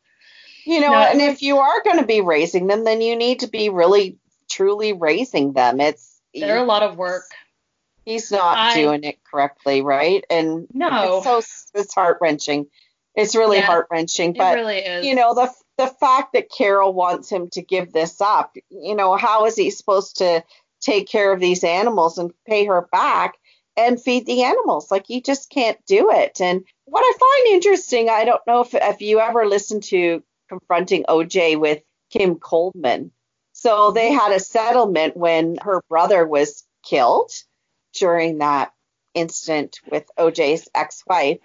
[0.65, 3.41] You know, no, and if you are going to be raising them, then you need
[3.41, 4.17] to be really
[4.51, 5.79] truly raising them.
[5.81, 7.25] It's they're a lot of work.
[8.07, 10.25] He's not I, doing it correctly, right?
[10.31, 12.67] And no, it's so it's heart wrenching.
[13.15, 14.33] It's really yeah, heart wrenching.
[14.33, 18.57] But really you know, the the fact that Carole wants him to give this up,
[18.71, 20.45] you know, how is he supposed to
[20.81, 23.35] take care of these animals and pay her back
[23.77, 24.91] and feed the animals?
[24.91, 26.41] Like you just can't do it.
[26.41, 31.05] And what I find interesting, I don't know if if you ever listened to confronting
[31.09, 33.13] OJ with Kim Goldman.
[33.53, 37.31] So they had a settlement when her brother was killed
[37.95, 38.73] during that
[39.15, 41.39] incident with OJ's ex-wife.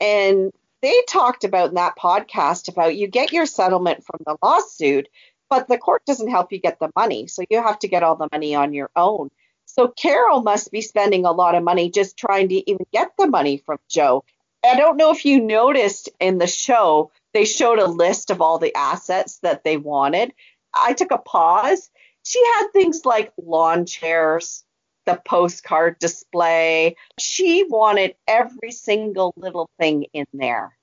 [0.00, 0.52] And
[0.82, 5.08] they talked about in that podcast about you get your settlement from the lawsuit,
[5.50, 7.26] but the court doesn't help you get the money.
[7.26, 9.30] So you have to get all the money on your own.
[9.64, 13.26] So Carole must be spending a lot of money just trying to even get the
[13.26, 14.24] money from Joe.
[14.64, 18.58] I don't know if you noticed in the show, they showed a list of all
[18.58, 20.32] the assets that they wanted.
[20.74, 21.90] I took a pause.
[22.24, 24.64] She had things like lawn chairs,
[25.08, 26.94] the postcard display.
[27.18, 30.76] She wanted every single little thing in there.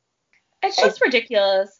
[0.63, 1.79] It's just I, ridiculous.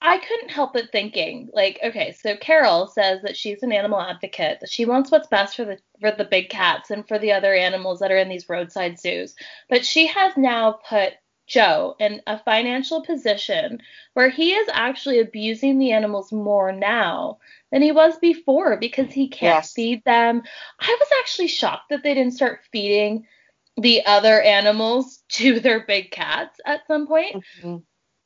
[0.00, 4.60] I couldn't help but thinking, like, okay, so Carole says that she's an animal advocate,
[4.60, 7.54] that she wants what's best for the for the big cats and for the other
[7.54, 9.34] animals that are in these roadside zoos.
[9.68, 11.12] But she has now put
[11.46, 13.82] Joe in a financial position
[14.14, 17.38] where he is actually abusing the animals more now
[17.72, 19.72] than he was before because he can't yes.
[19.72, 20.42] feed them.
[20.78, 23.26] I was actually shocked that they didn't start feeding
[23.76, 27.36] the other animals to their big cats at some point.
[27.36, 27.78] Mm-hmm.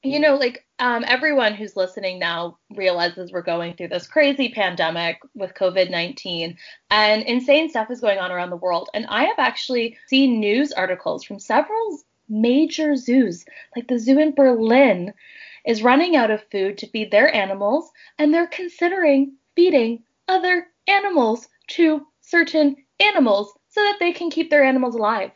[0.02, 5.18] You know, like um, everyone who's listening now realizes we're going through this crazy pandemic
[5.34, 6.56] with COVID 19
[6.90, 8.88] and insane stuff is going on around the world.
[8.94, 14.34] And I have actually seen news articles from several major zoos, like the zoo in
[14.34, 15.12] Berlin
[15.66, 21.48] is running out of food to feed their animals, and they're considering feeding other animals
[21.68, 25.30] to certain animals so that they can keep their animals alive.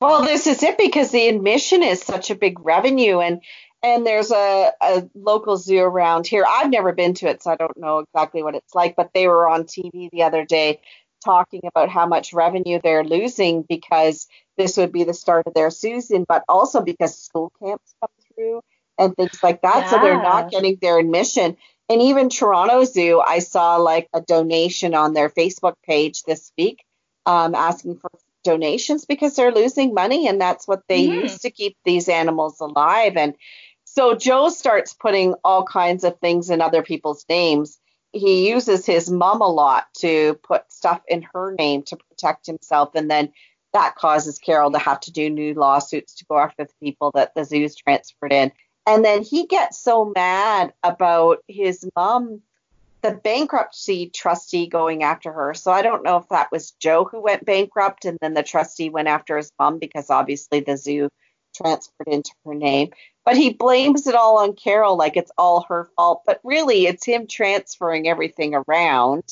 [0.00, 3.42] Well, this is it because the admission is such a big revenue and
[3.82, 6.44] and there's a, a local zoo around here.
[6.46, 9.26] I've never been to it, so I don't know exactly what it's like, but they
[9.26, 10.80] were on TV the other day
[11.24, 14.26] talking about how much revenue they're losing because
[14.58, 18.60] this would be the start of their season, but also because school camps come through
[19.00, 19.84] and things like that.
[19.84, 19.90] Yeah.
[19.90, 21.56] So they're not getting their admission.
[21.88, 26.84] And even Toronto Zoo, I saw like a donation on their Facebook page this week
[27.26, 28.10] um, asking for
[28.44, 31.22] donations because they're losing money and that's what they mm-hmm.
[31.22, 33.16] use to keep these animals alive.
[33.16, 33.34] And
[33.84, 37.78] so Joe starts putting all kinds of things in other people's names.
[38.12, 42.90] He uses his mom a lot to put stuff in her name to protect himself.
[42.94, 43.32] And then
[43.72, 47.34] that causes Carole to have to do new lawsuits to go after the people that
[47.34, 48.52] the zoo's transferred in.
[48.90, 52.42] And then he gets so mad about his mom,
[53.02, 55.54] the bankruptcy trustee going after her.
[55.54, 58.90] So I don't know if that was Joe who went bankrupt and then the trustee
[58.90, 61.08] went after his mom because obviously the zoo
[61.54, 62.90] transferred into her name.
[63.24, 66.22] But he blames it all on Carole like it's all her fault.
[66.26, 69.22] But really, it's him transferring everything around.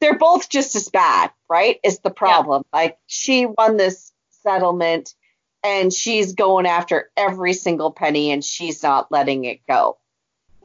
[0.00, 1.80] They're both just as bad, right?
[1.82, 2.64] Is the problem.
[2.66, 2.80] Yeah.
[2.80, 5.14] Like she won this settlement
[5.64, 9.96] and she's going after every single penny and she's not letting it go.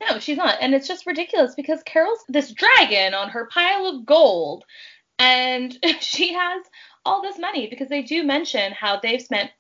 [0.02, 0.58] No, she's not.
[0.62, 4.66] And it's just ridiculous because Carole's this dragon on her pile of gold
[5.18, 6.66] and she has
[7.06, 9.52] all this money because they do mention how they've spent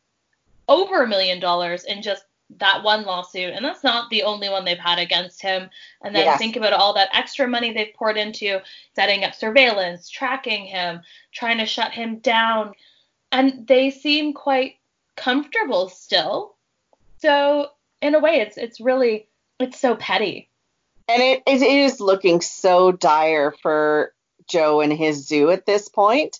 [0.68, 2.24] over a million dollars in just
[2.58, 5.70] that one lawsuit and that's not the only one they've had against him
[6.04, 6.40] and then yes.
[6.40, 8.60] think about all that extra money they've poured into
[8.96, 11.00] setting up surveillance tracking him
[11.32, 12.74] trying to shut him down
[13.32, 14.79] and they seem quite
[15.20, 16.56] comfortable still.
[17.18, 17.68] So
[18.02, 19.28] in a way, it's it's really
[19.60, 20.50] it's so petty.
[21.08, 24.14] And it, it is looking so dire for
[24.48, 26.40] Joe and his zoo at this point.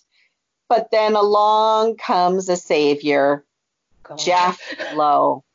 [0.68, 3.44] But then along comes a savior,
[4.02, 4.18] God.
[4.18, 4.60] Jeff
[4.94, 5.44] Lowe.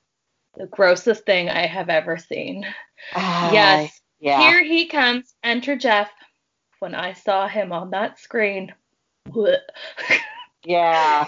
[0.58, 2.66] The grossest thing I have ever seen.
[3.14, 4.02] Uh, yes.
[4.22, 4.40] Yeah.
[4.40, 5.36] Here he comes.
[5.44, 6.10] Enter Jeff.
[6.80, 8.74] When I saw him on that screen.
[10.64, 11.28] yeah.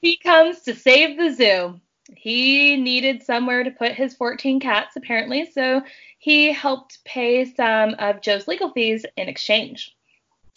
[0.00, 1.80] He comes to save the zoo.
[2.16, 5.82] He needed somewhere to put his 14 cats, apparently, so
[6.18, 9.96] he helped pay some of Joe's legal fees in exchange.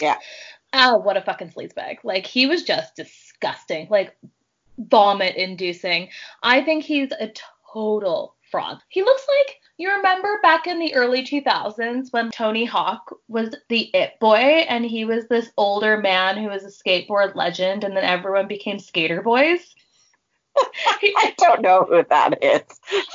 [0.02, 0.18] Yeah.
[0.74, 1.98] Oh, what a fucking sleazebag.
[2.04, 3.88] Like, he was just disgusting.
[3.90, 4.16] Like,
[4.78, 6.10] vomit inducing.
[6.42, 7.32] I think he's a
[7.72, 8.80] total fraud.
[8.90, 13.92] He looks like you remember back in the early 2000s when Tony Hawk was the
[13.94, 18.06] it boy and he was this older man who was a skateboard legend and then
[18.06, 19.76] everyone became skater boys?
[20.58, 22.62] I don't know who that is.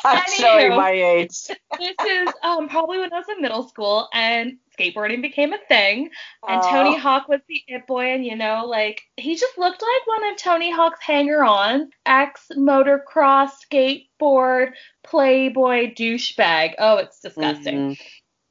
[0.04, 1.46] I'm Anywho, showing my age.
[1.78, 6.10] this is um, probably when I was in middle school and skateboarding became a thing.
[6.46, 6.70] And oh.
[6.70, 10.32] Tony Hawk was the it boy, and you know, like he just looked like one
[10.32, 14.72] of Tony Hawk's hanger-ons, ex motocross skateboard
[15.04, 16.74] playboy douchebag.
[16.78, 17.76] Oh, it's disgusting.
[17.76, 18.02] Mm-hmm.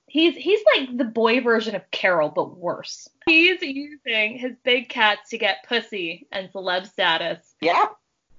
[0.09, 3.09] He's he's like the boy version of Carole, but worse.
[3.25, 7.39] He's using his big cats to get pussy and celeb status.
[7.59, 7.87] Yeah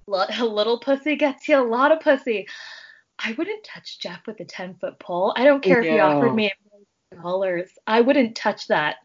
[0.38, 2.46] a little pussy gets you a lot of pussy.
[3.18, 5.32] I wouldn't touch Jeff with a 10 foot pole.
[5.36, 5.86] I don't care no.
[5.86, 7.70] if he offered me a million dollars.
[7.86, 8.96] I wouldn't touch that.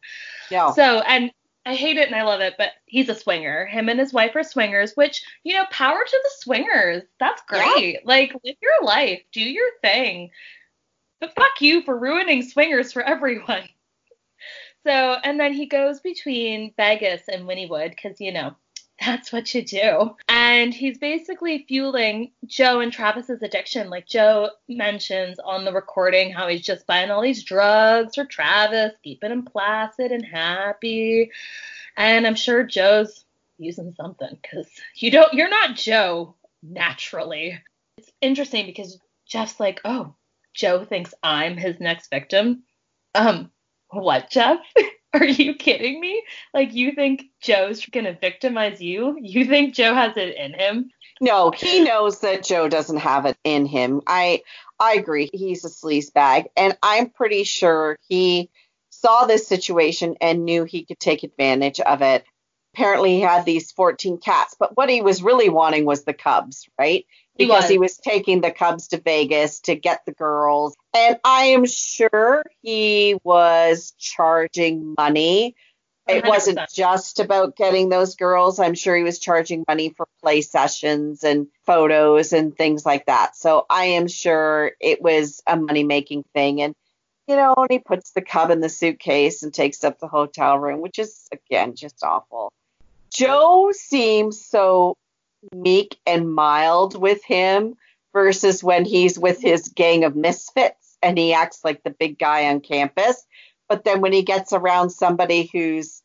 [0.51, 0.71] No.
[0.75, 1.31] So, and
[1.65, 3.65] I hate it and I love it, but he's a swinger.
[3.65, 7.03] Him and his wife are swingers, which, you know, power to the swingers.
[7.19, 7.93] That's great.
[7.93, 7.99] Yeah.
[8.03, 10.29] Like, live your life, do your thing.
[11.19, 13.63] But fuck you for ruining swingers for everyone.
[14.85, 14.91] So,
[15.23, 18.55] and then he goes between Vegas and Wynnewood because, you know,
[19.05, 20.15] that's what you do.
[20.29, 23.89] And he's basically fueling Joe and Travis's addiction.
[23.89, 28.93] Like Joe mentions on the recording how he's just buying all these drugs for Travis,
[29.03, 31.31] keeping him placid and happy.
[31.97, 33.25] And I'm sure Joe's
[33.57, 37.59] using something because you don't you're not Joe naturally.
[37.97, 40.15] It's interesting because Jeff's like, oh,
[40.53, 42.63] Joe thinks I'm his next victim.
[43.15, 43.51] Um,
[43.89, 44.59] what, Jeff?
[45.19, 46.23] Are you kidding me?
[46.53, 49.17] Like, you think Joe's gonna victimize you?
[49.21, 50.91] You think Joe has it in him?
[51.21, 54.01] No, he knows that Joe doesn't have it in him.
[54.07, 54.43] I
[54.79, 55.29] I agree.
[55.33, 58.49] He's a sleaze bag, and I'm pretty sure he
[58.89, 62.25] saw this situation and knew he could take advantage of it.
[62.75, 66.67] apparently he had these 14 cats, but what he was really wanting was the cubs,
[66.79, 67.05] right?
[67.37, 67.69] Because he was.
[67.69, 70.75] he was taking the cubs to Vegas to get the girls.
[70.95, 75.55] And I am sure he was charging money.
[76.07, 78.59] It was not just about getting those girls.
[78.59, 83.37] I'm sure he was charging money for play sessions and photos and things like that.
[83.37, 86.61] So I am sure it was a money making thing.
[86.61, 86.75] And
[87.27, 90.59] you know, and he puts the cub in the suitcase and takes up the hotel
[90.59, 92.51] room, which is again just awful.
[93.13, 94.97] Joe seems so
[95.53, 97.75] meek and mild with him
[98.13, 102.47] versus when he's with his gang of misfits and he acts like the big guy
[102.47, 103.25] on campus.
[103.67, 106.03] But then when he gets around somebody who's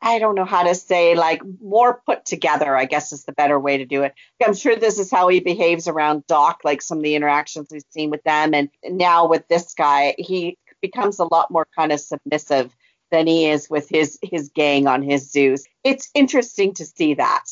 [0.00, 3.58] I don't know how to say, like more put together, I guess is the better
[3.58, 4.14] way to do it.
[4.44, 7.82] I'm sure this is how he behaves around Doc, like some of the interactions we've
[7.90, 8.54] seen with them.
[8.54, 12.74] And now with this guy, he becomes a lot more kind of submissive
[13.10, 15.66] than he is with his his gang on his zoos.
[15.84, 17.44] It's interesting to see that.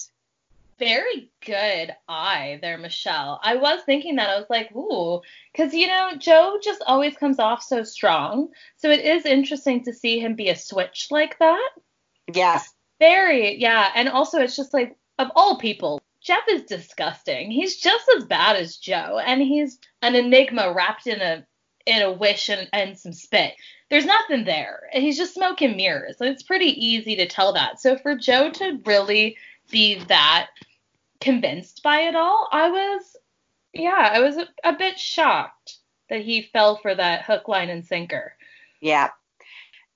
[0.80, 3.38] Very good eye there, Michele.
[3.42, 4.30] I was thinking that.
[4.30, 5.20] I was like, ooh,
[5.52, 8.48] because, you know, Joe just always comes off so strong.
[8.76, 11.70] So it is interesting to see him be a switch like that.
[12.32, 12.74] Yes.
[12.98, 13.90] Very, yeah.
[13.94, 17.50] And also, it's just like, of all people, Jeff is disgusting.
[17.50, 21.46] He's just as bad as Joe, and he's an enigma wrapped in a
[21.86, 23.54] in a wish and, and some spit.
[23.88, 24.82] There's nothing there.
[24.92, 26.16] He's just smoke and mirrors.
[26.20, 27.80] And it's pretty easy to tell that.
[27.80, 29.36] So for Joe to really
[29.70, 30.48] be that
[31.20, 33.16] convinced by it all, I was,
[33.72, 35.76] yeah, I was a, a bit shocked
[36.08, 38.34] that he fell for that hook, line, and sinker.
[38.80, 39.10] Yeah.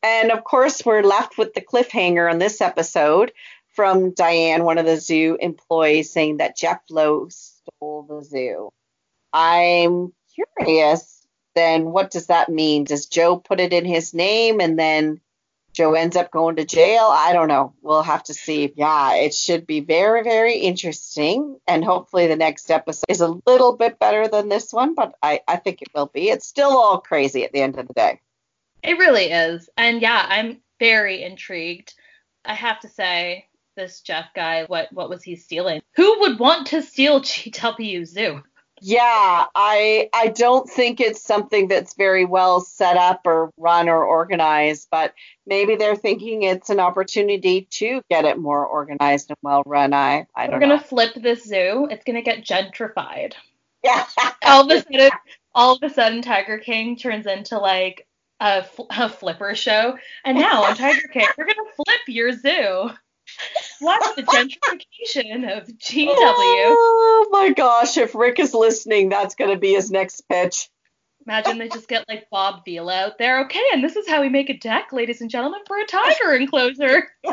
[0.03, 3.33] And of course, we're left with the cliffhanger on this episode
[3.71, 8.71] from Diane, one of the zoo employees, saying that Jeff Lowe stole the zoo.
[9.33, 12.85] I'm curious, then what does that mean?
[12.85, 15.21] Does Joe put it in his name and then
[15.75, 17.09] Joe ends up going to jail?
[17.11, 17.75] I don't know.
[17.83, 18.73] We'll have to see.
[18.77, 21.59] Yeah, it should be very, very interesting.
[21.67, 25.41] And hopefully the next episode is a little bit better than this one, but I,
[25.47, 26.31] I think it will be.
[26.31, 28.21] It's still all crazy at the end of the day.
[28.83, 29.69] It really is.
[29.77, 31.95] And yeah, I'm very intrigued.
[32.45, 35.83] I have to say, this Jeff guy, what what was he stealing?
[35.97, 38.43] Who would want to steal GW Zoo?
[38.81, 44.05] Yeah, I I don't think it's something that's very well set up or run or
[44.05, 45.15] organized, but
[45.47, 49.95] maybe they're thinking it's an opportunity to get it more organized and well run.
[49.95, 50.67] I I don't know.
[50.67, 51.89] We're gonna flip this zoo.
[51.91, 53.35] It's gonna get gentrified.
[53.85, 54.07] Yeah.
[54.45, 55.11] all of a sudden,
[55.55, 58.07] all of a sudden, Tiger King turns into like
[58.41, 59.97] a, a flipper show.
[60.25, 62.91] And now on Tiger King, we're going to flip your zoo.
[63.81, 66.75] Watch the gentrification of GW.
[67.17, 70.69] Oh my gosh, if Rick is listening, that's going to be his next pitch.
[71.27, 73.45] Imagine they just get like Bob Vila out there.
[73.45, 76.35] Okay, and this is how we make a deck, ladies and gentlemen, for a tiger
[76.35, 77.09] enclosure.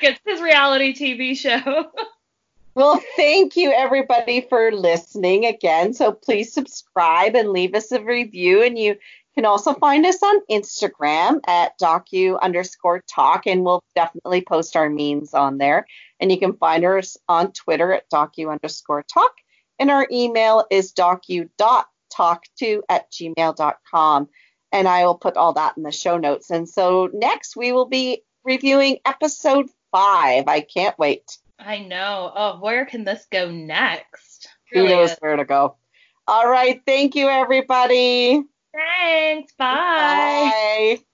[0.00, 1.90] Gets his reality TV show.
[2.74, 5.94] Well, thank you everybody for listening again.
[5.94, 8.64] So please subscribe and leave us a review.
[8.64, 8.96] And you
[9.34, 14.88] can also find us on Instagram at docu underscore talk, and we'll definitely post our
[14.88, 15.86] memes on there.
[16.20, 19.32] And you can find us on Twitter at docu underscore talk.
[19.78, 24.28] And our email is docu.talk2 at gmail.com.
[24.72, 26.50] And I will put all that in the show notes.
[26.50, 30.44] And so next we will be reviewing episode five.
[30.46, 31.38] I can't wait.
[31.58, 32.32] I know.
[32.34, 34.48] Oh, where can this go next?
[34.72, 35.18] Really Who knows is.
[35.20, 35.76] where to go?
[36.26, 36.80] All right.
[36.86, 38.42] Thank you, everybody.
[38.74, 39.52] Thanks.
[39.56, 40.54] Bye.
[40.58, 41.04] Bye.